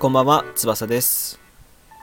[0.00, 1.38] こんばんは、翼です。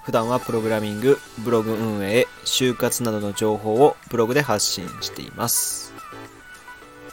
[0.06, 5.92] 普段はプログラミング、ブログ運営、就活などの情報をブログで発信しています。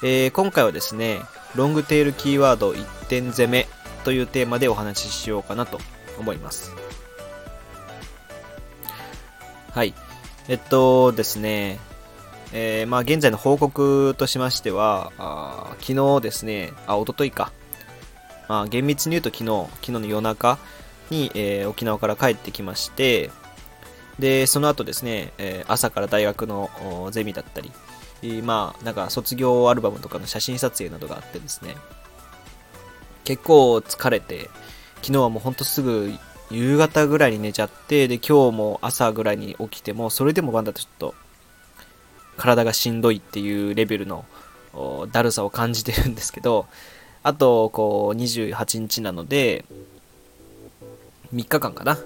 [0.05, 1.23] えー今回はですね、
[1.57, 3.67] ロングテールキーワード一点攻め
[4.05, 5.81] というテーマでお話ししようかなと
[6.21, 6.73] 思います。
[9.73, 9.93] はい。
[10.47, 11.81] えっとですね、
[12.53, 17.53] えーまあ現在の報告としましては、あ昨日ですね、あ、一昨日か。
[18.49, 20.59] まあ厳密に言うと昨日、昨日の夜中
[21.11, 23.31] に、えー沖縄から帰ってきまして、
[24.18, 26.71] で、その後ですね、えー朝から大学の
[27.13, 27.71] ゼミだったり、
[28.23, 31.76] えーまあなんか卒業アルバムとかの写真撮影などがあってですね、
[33.25, 34.51] 結構疲れて、
[34.97, 36.12] 昨日はもうほんとすぐ
[36.51, 41.14] 夕方ぐらいに寝ちゃって、で、今日も朝ぐらいに起きても、それでもまだちょっと、
[42.41, 44.25] 体がしんどいっていうレベルの
[45.12, 46.67] だるさを感じてるんですけど、
[47.22, 49.67] あと、こう、28日なので、
[51.34, 51.98] 3日間かな、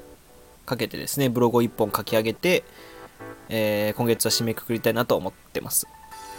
[0.67, 2.64] かけてですね、ブログを1本書き上げて、
[3.48, 5.86] えー今月は締めくくりたいなと思ってます。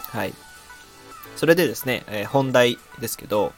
[0.09, 0.33] はい。
[1.37, 3.53] それでですね、えー本題ですけど、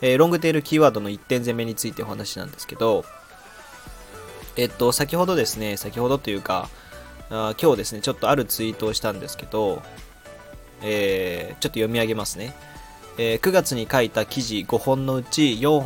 [0.00, 3.04] えーロングテールキーワードの一点攻めについてお話なんですけど、
[4.56, 6.70] えっと、先ほどですね、先ほどというか、
[7.30, 9.82] 今日ですね、ちょっとあるツイートをしたんですけど、
[10.82, 12.54] えーちょっと読み上げますね。
[13.18, 15.84] えー9月に書いた記事5本のうち 4,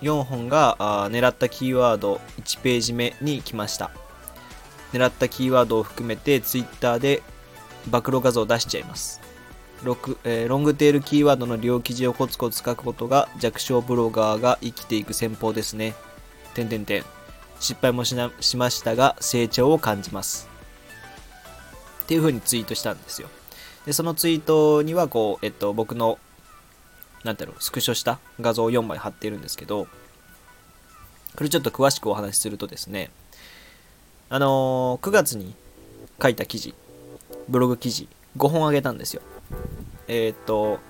[0.00, 3.90] 4本があ狙ったキーワード1ページ目に来ました。
[4.92, 7.22] 狙ったキーワードを含めて Twitter で
[7.90, 9.20] 暴露画像を出しちゃいます。
[9.82, 15.94] ロクえーロングテールキーワードの両記事をコツコツ書くことが弱小ブロガーが生きていく戦法ですね。
[16.54, 17.04] 点点点。
[17.60, 18.16] 失敗もし
[18.56, 20.51] ましたが成長を感じます。
[22.12, 23.28] ていう風にツイートしたんですよ。
[23.86, 26.18] で、そのツイートにはこう、えっと、僕の、
[27.24, 29.86] なんだろう、スクショした画像を4枚貼っているんですけど、
[31.34, 33.10] これちょっと詳しくお話しするとですね、
[34.28, 35.54] あのー9月に
[36.22, 36.74] 書いた記事、
[37.48, 39.22] ブログ記事、5本あげたんですよ。
[40.06, 40.80] えーっと、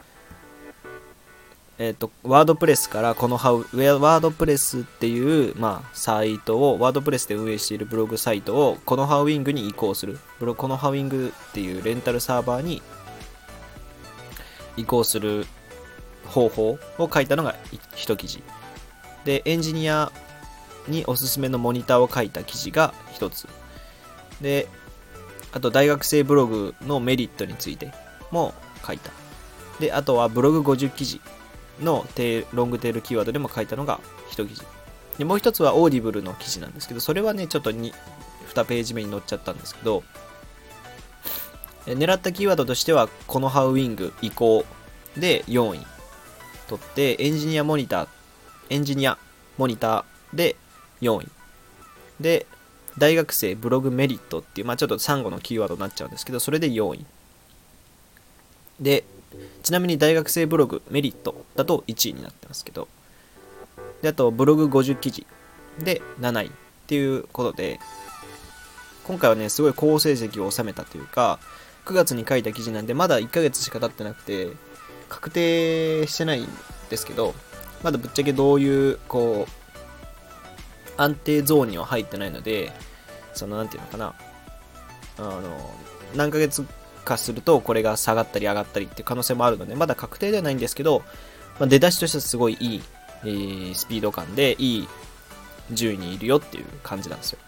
[1.82, 10.20] えーと、ワードプレスからこのハウ、ウェアワードプレスっていう、まあ、サイトを、ワードプレスで運営しているブログサイトを、このハウィングに移行する。
[10.38, 12.82] ブロこのハウィングっていうレンタルサーバーに
[14.76, 15.44] 移行する
[16.25, 17.56] 方法を書いたのが
[17.97, 18.44] 一記事。
[19.25, 20.12] で、エンジニア
[20.87, 23.49] におすすめのモニターを書いた記事が一つ。
[24.41, 24.69] で、
[25.50, 27.93] あと大学生ブログのメリットについて
[28.31, 28.54] も
[28.87, 29.10] 書いた。
[29.81, 31.20] で、あとはブログ50記事
[31.81, 34.00] のテロングテールキーワードでも書いたのが
[34.31, 34.62] 一記事。
[35.19, 37.93] で、もう一つは Audible の記事なんですけど、それはね、ちょっと 2,
[38.55, 40.03] 2ページ目に載っちゃったんですけど、
[41.87, 44.65] 狙ったキーワードとしては、 ConoHa WING 移行
[45.16, 45.87] で4位
[46.69, 48.09] 取って、エンジニアモニター、
[48.71, 49.19] エンジニア
[49.59, 50.56] モニターで
[51.00, 51.28] 4位。
[52.21, 52.47] で、
[52.99, 57.05] 大学生ブログメリットっていう、まあちょっと3語のキーワードになっちゃうんですけど、それで4位。
[58.81, 59.05] で、
[59.62, 62.88] ちなみに大学生ブログメリットだと1位になってますけど、
[64.03, 65.26] で、あとブログ50記事
[65.78, 66.50] で7位っ
[66.87, 67.78] ていうことで、
[69.04, 71.38] 今回はね、すごい好成績を収めたというか、
[71.87, 74.48] 9月に書いた記事なんで、まだ1ヶ月しか経ってなくて、
[75.09, 76.49] 確定してないん
[76.88, 77.34] ですけど、
[77.82, 82.72] まだぶっちゃけどういう、こう、安定ゾーンには入ってないので、
[83.34, 84.14] その、なんていうのかな、
[85.19, 85.75] あの、
[86.14, 86.64] 何ヶ月
[87.04, 91.02] かすると、これが下がったり上がったりっていう可能性もあるので、まだ確定ではないんですけど、
[91.58, 92.82] まあ、出だしとしてはすごいいい、
[93.24, 94.88] えースピード感で、いい
[95.70, 97.38] 順位にいるよっていう感じなんですよ。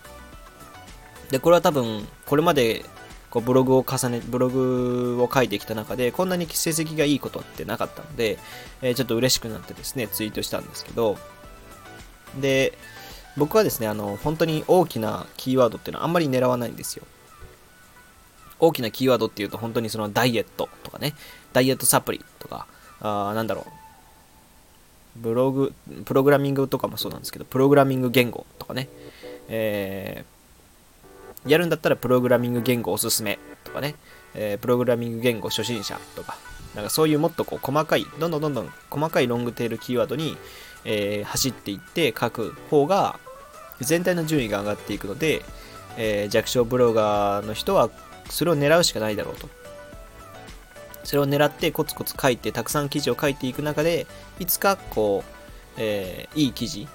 [1.31, 2.85] で、これは多分、これまで、
[3.31, 8.39] こうブログを重ね、ブログを書いてきた中で、こんなに成績がいいことってなかったので、
[8.83, 11.19] えーちょっと嬉しくなってですね、ツイートしたんですけど、
[12.41, 12.79] で、
[13.37, 17.05] 僕はですね、あの、本当に大きなキーワードっていうのはあんまり狙わないんですよ。
[18.61, 21.15] 大きなキーワードっていうと、本当にそのダイエットとかね、
[21.53, 22.67] ダイエットサプリとか、
[23.01, 23.67] あなんだろ
[25.17, 25.73] う、ブログ、
[26.05, 28.89] プログラミングとかもそうなんですけど、プログラミング言語とかね、
[29.49, 30.35] えー
[31.47, 33.97] やるんだったらプログラミング言語おすすめとかね、
[34.35, 36.39] えープログラミング言語初心者とか、
[36.75, 40.39] なんかそういうもっとこう細かい、どんどんどんどん細かいロングテールキーワードに、
[40.87, 43.19] えー走っていって書く方が
[43.81, 45.45] 全体の順位が上がっていくので、
[45.99, 47.91] えー弱小ブロガーの人は
[48.31, 49.49] それを狙うしかないだろうと。
[51.05, 54.07] それを狙ってコツコツ書いて、たくさん記事を書いていく中で、
[54.39, 55.31] いつかこう、
[55.77, 56.89] えーいい記事、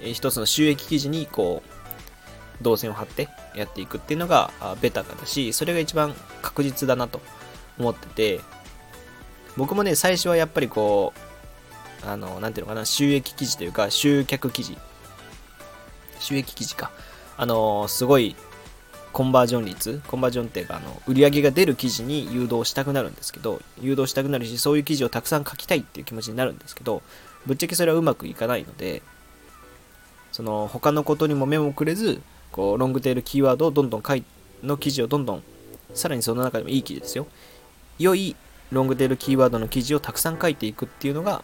[0.00, 1.62] えー一つの収益記事にこ
[2.60, 4.50] う、動線を張ってやっていくっていうのが
[4.80, 7.20] ベターだし、それが一番確実だなと
[7.78, 8.40] 思ってて、
[9.56, 11.12] 僕もね、最初はやっぱりこ
[12.04, 14.78] う、あの、なんていうのかな、収益記事というか、集客記事。
[16.20, 16.90] 収益記事か。
[17.36, 18.36] あの、すごい、
[19.16, 27.02] コンバージョン率、コンバージョンっていうか、あの、売り上げが出る記事に誘導したくなるんですけど、誘導したくなるし、そういう記事をたくさん書きたいっていう気持ちになるんですけど、
[27.46, 29.00] ぶっちゃけそれはうまくいかないので、
[30.32, 32.20] その、他のことにも目もくれず、
[32.52, 34.22] こう、ロングテールキーワードをどんどん書い、
[34.62, 35.42] の記事をどんどん、
[35.94, 37.26] さらにその中でもいい記事ですよ。
[37.98, 38.36] 良い
[38.70, 41.42] ロングテールキーワードの記事をたくさん書いていくっていうのが、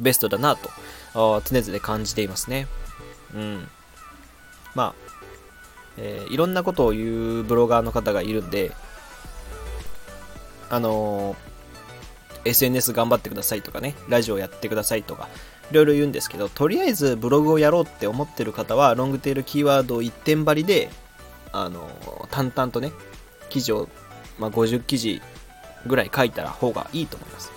[0.00, 0.70] ベストだなと、
[1.14, 2.66] 常々感じていますね。
[3.32, 3.68] うん。
[4.74, 5.05] まあ、
[5.98, 8.72] えー、いろんなことを言うブロガーの方がいるんで、
[10.68, 15.28] あのー、SNS 頑張ってくださいとかね、ラジオやってくださいとか、
[15.70, 20.90] いろいろ言うんですけど、とりあえずブログをやろうって思ってる方は、ロングテールキーワードを一点張りで、
[21.52, 22.92] あのー、淡々とね、
[23.48, 23.88] 記事を、
[24.38, 25.22] まあ、50記事
[25.86, 27.52] ぐらい書いたら方がいいと思います。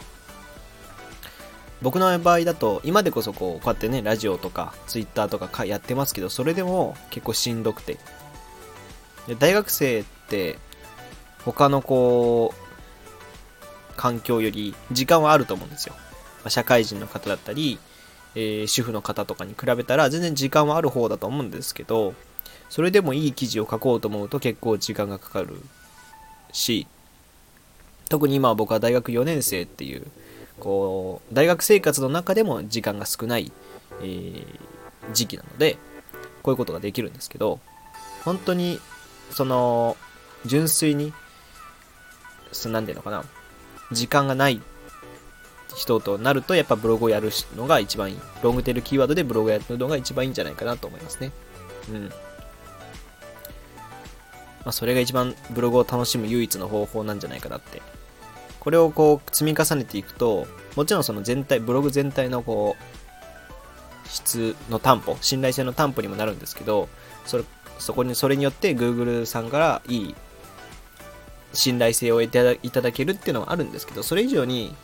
[1.81, 7.97] 僕の場合だと、今でこそこう、こうやってね、ラジオとか、ツイッターとかやってますけど、それでも結構しんどくて。
[9.29, 10.57] で大学生って、
[11.45, 15.93] 他のこう、環境より時間はあると思うんですよ。
[16.43, 17.79] ま社会人の方だったり、
[18.35, 22.15] えー、主婦の方とかに比べたら全然時間はある方だと思うんですけど、
[22.69, 25.61] それでもいい記事を書こうと思うと結構時間がかかる
[26.51, 26.87] し、
[28.09, 30.07] 特に今は僕は大学4年生っていう、
[30.59, 33.51] こう、大学生活の中でも時間が少ない、
[34.01, 34.45] えー、
[35.13, 35.77] 時期なので、
[36.41, 37.59] こういうことができるんですけど、
[38.25, 38.79] 本当に、
[39.31, 39.97] その、
[40.45, 41.13] 純粋に、
[42.51, 43.23] そなんていうのかな、
[43.91, 44.61] 時間がない
[45.75, 48.19] 人となると、やっぱブログをやるのが一番いい。
[48.41, 51.31] ロングテールキーワードでブログをやるのが一番いいんじゃないかなと思いますね。
[51.89, 52.09] うん。
[52.09, 52.13] ま
[54.65, 57.81] あ、それが一番ブログを楽しむ唯一の方法なんじゃないかなって
[58.59, 66.89] これをこう積み重ねていくと、もちろんその全体、ブログ全体のこう、質の担保、信頼性の担保にもなるんですけど、
[67.25, 67.43] それ、
[67.79, 70.15] そこに、それによって Google さんからいい
[71.53, 74.75] 信頼性を得ていただけるっていうのはあるんですけど、それ以上に、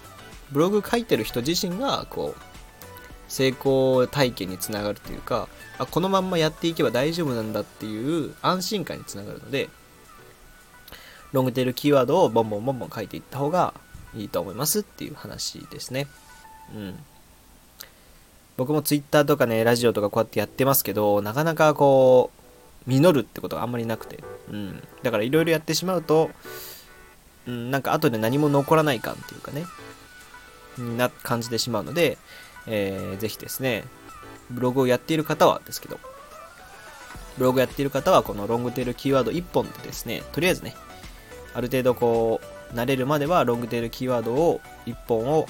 [0.52, 2.42] ブログ書いてる人自身が、こう、
[3.28, 5.48] 成功体験につながるというか、
[5.78, 9.70] あ、このまんまやっていけば大丈夫なんだっていう安心感につながるので、
[11.32, 13.74] ロングテールキーワードをボンボンボンボン書いていった方が
[14.16, 16.08] いいと思いますっていう話ですね。
[16.74, 17.00] うん。
[18.58, 22.45] 僕も Twitter とかね、ラジオとかこうやってやってますけど、なかなかこう、
[22.88, 24.24] 実るってことがあんまりなくて。
[24.50, 24.84] うん。
[25.04, 26.32] だからいろいろやってしまうと、
[27.48, 29.66] うん、なんか後で何も残らない感っていうかね、
[30.98, 32.18] な感じてしまうので、
[32.68, 33.86] えー、ぜひですね、
[34.50, 36.00] ブログをやっている方はですけど、
[37.38, 40.76] ブログやっている方はこのロングテールキーワード1本でですね、とりあえずね、
[41.54, 42.40] ある程度こ
[42.72, 45.48] う、慣れるまではロングテールキーワードを1本を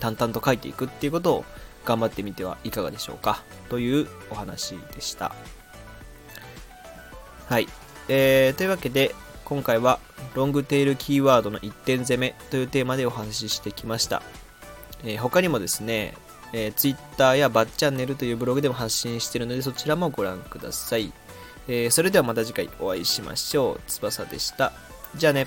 [0.00, 1.44] 淡々と書いていくっていうことを
[1.84, 5.34] 頑張ってみてはいかがでしょうかというお話でした。
[7.48, 7.68] はい。
[8.08, 9.14] えー、というわけで、
[9.44, 10.00] 今回は
[10.34, 14.22] ロングテールキーワードの1点攻めというテーマでお話ししてきました。
[15.04, 16.14] えー、他にもですね、
[16.52, 21.12] えー、Twitter やバッチャンネルというブログでも発信しているのでそちらもご覧ください。
[21.68, 23.80] えー、それではまた次回お会いしましょう。
[23.86, 24.72] 翼でした。
[25.14, 25.46] じゃあね。